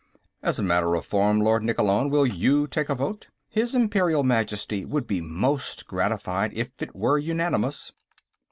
As 0.41 0.57
a 0.57 0.63
matter 0.63 0.95
of 0.95 1.05
form, 1.05 1.41
Lord 1.41 1.61
Nikkolon, 1.61 2.09
will 2.09 2.25
you 2.25 2.65
take 2.65 2.89
a 2.89 2.95
vote? 2.95 3.27
His 3.47 3.75
Imperial 3.75 4.23
Majesty 4.23 4.83
would 4.83 5.05
be 5.05 5.21
most 5.21 5.85
gratified 5.85 6.53
if 6.55 6.71
it 6.79 6.95
were 6.95 7.19
unanimous." 7.19 7.91